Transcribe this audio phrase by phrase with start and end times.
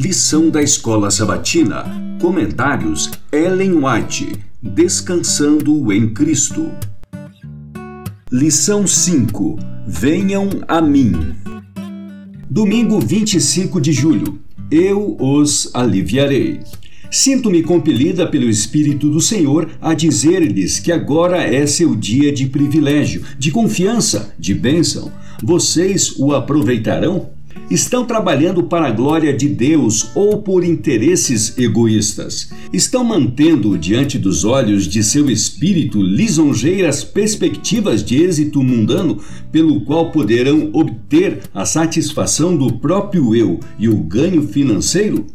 [0.00, 1.84] Lição da Escola Sabatina.
[2.20, 4.32] Comentários Ellen White.
[4.62, 6.70] Descansando em Cristo.
[8.30, 9.58] Lição 5.
[9.88, 11.34] Venham a mim.
[12.48, 14.38] Domingo 25 de julho.
[14.70, 16.60] Eu os aliviarei.
[17.10, 23.24] Sinto-me compelida pelo Espírito do Senhor a dizer-lhes que agora é seu dia de privilégio,
[23.36, 25.10] de confiança, de bênção.
[25.42, 27.36] Vocês o aproveitarão?
[27.70, 32.50] Estão trabalhando para a glória de Deus ou por interesses egoístas?
[32.72, 39.18] Estão mantendo diante dos olhos de seu espírito lisonjeiras perspectivas de êxito mundano,
[39.52, 45.26] pelo qual poderão obter a satisfação do próprio eu e o ganho financeiro?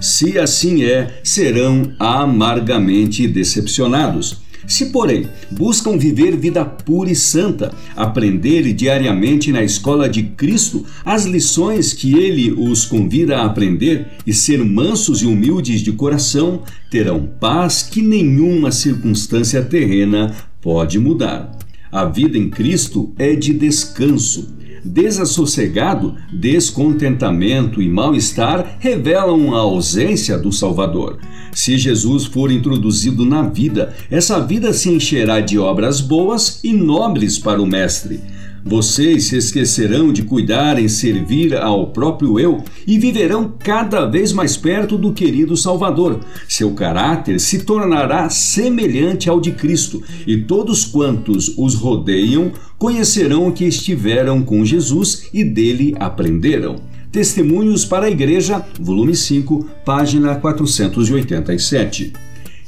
[0.00, 4.47] Se assim é, serão amargamente decepcionados.
[4.68, 11.24] Se, porém, buscam viver vida pura e santa, aprender diariamente na escola de Cristo as
[11.24, 17.26] lições que ele os convida a aprender e ser mansos e humildes de coração, terão
[17.40, 21.56] paz que nenhuma circunstância terrena pode mudar.
[21.90, 30.52] A vida em Cristo é de descanso desassossegado, descontentamento e mal-estar revelam a ausência do
[30.52, 31.18] Salvador.
[31.52, 37.38] Se Jesus for introduzido na vida, essa vida se encherá de obras boas e nobres
[37.38, 38.20] para o Mestre.
[38.68, 44.58] Vocês se esquecerão de cuidar em servir ao próprio eu e viverão cada vez mais
[44.58, 46.20] perto do querido Salvador.
[46.46, 53.64] Seu caráter se tornará semelhante ao de Cristo, e todos quantos os rodeiam conhecerão que
[53.64, 56.76] estiveram com Jesus e dele aprenderam.
[57.10, 62.12] Testemunhos para a Igreja, volume 5, página 487.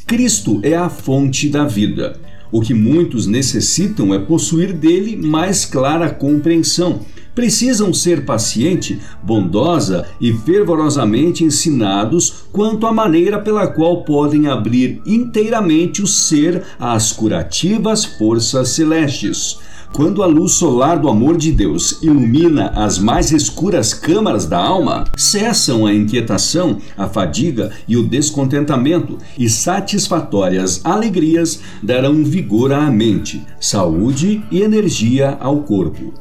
[0.06, 2.29] Cristo é a fonte da vida.
[2.52, 7.00] O que muitos necessitam é possuir dele mais clara compreensão.
[7.34, 16.02] Precisam ser paciente, bondosa e fervorosamente ensinados quanto à maneira pela qual podem abrir inteiramente
[16.02, 19.58] o ser às curativas forças celestes.
[19.92, 25.04] Quando a luz solar do amor de Deus ilumina as mais escuras câmaras da alma,
[25.16, 33.44] cessam a inquietação, a fadiga e o descontentamento, e satisfatórias alegrias darão vigor à mente,
[33.58, 36.14] saúde e energia ao corpo.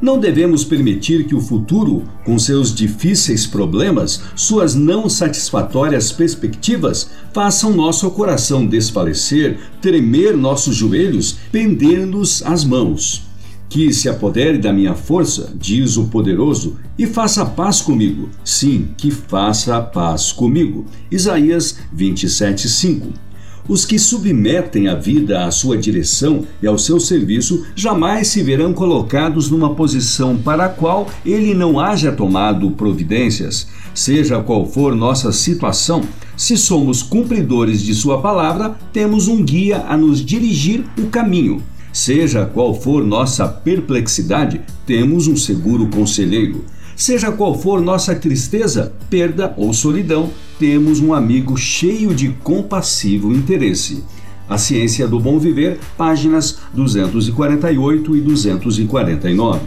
[0.00, 7.72] Não devemos permitir que o futuro, com seus difíceis problemas, suas não satisfatórias perspectivas, façam
[7.72, 13.22] nosso coração desfalecer, tremer nossos joelhos, pender-nos as mãos.
[13.68, 18.28] Que se apodere da minha força, diz o poderoso, e faça paz comigo.
[18.44, 20.84] Sim, que faça paz comigo.
[21.10, 23.23] Isaías 27, 5.
[23.66, 28.74] Os que submetem a vida à sua direção e ao seu serviço jamais se verão
[28.74, 33.66] colocados numa posição para a qual ele não haja tomado providências.
[33.94, 36.02] Seja qual for nossa situação,
[36.36, 41.62] se somos cumpridores de Sua palavra, temos um guia a nos dirigir o caminho.
[41.90, 46.64] Seja qual for nossa perplexidade, temos um seguro conselheiro.
[46.96, 54.04] Seja qual for nossa tristeza, perda ou solidão, temos um amigo cheio de compassivo interesse.
[54.48, 59.60] A Ciência do Bom Viver, páginas 248 e 249.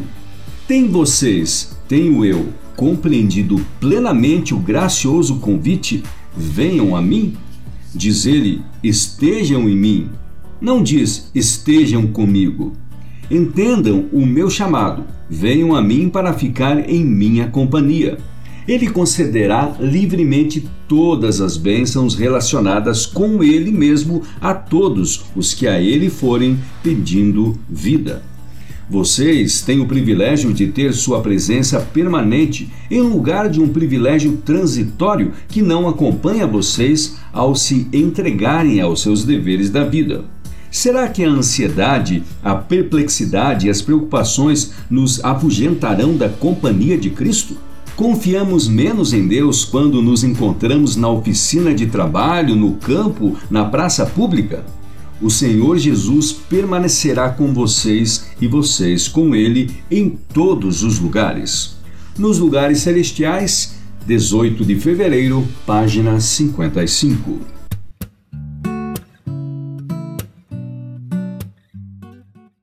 [0.67, 6.03] Tem vocês, tenho eu, compreendido plenamente o gracioso convite:
[6.35, 7.35] venham a mim?
[7.93, 10.09] Diz ele: estejam em mim.
[10.61, 12.73] Não diz estejam comigo.
[13.29, 18.17] Entendam o meu chamado, venham a mim para ficar em minha companhia.
[18.65, 25.79] Ele concederá livremente todas as bênçãos relacionadas com Ele mesmo a todos os que a
[25.79, 28.23] Ele forem pedindo vida.
[28.89, 35.33] Vocês têm o privilégio de ter sua presença permanente em lugar de um privilégio transitório
[35.49, 40.23] que não acompanha vocês ao se entregarem aos seus deveres da vida.
[40.77, 47.57] Será que a ansiedade, a perplexidade e as preocupações nos afugentarão da companhia de Cristo?
[47.95, 54.05] Confiamos menos em Deus quando nos encontramos na oficina de trabalho, no campo, na praça
[54.05, 54.63] pública?
[55.19, 61.75] O Senhor Jesus permanecerá com vocês e vocês com Ele em todos os lugares.
[62.15, 67.56] Nos lugares celestiais, 18 de fevereiro, página 55.